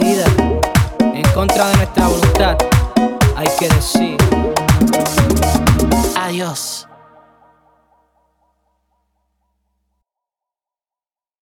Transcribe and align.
en 0.00 1.22
contra 1.34 1.68
de 1.68 1.76
nuestra 1.76 2.08
voluntad, 2.08 2.56
hay 3.36 3.48
que 3.58 3.68
decir 3.68 4.16
adiós. 6.16 6.81